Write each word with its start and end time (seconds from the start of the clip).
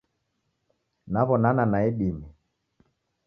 Naw'onana 1.13 1.63
nae 1.71 1.81
idime. 1.91 2.27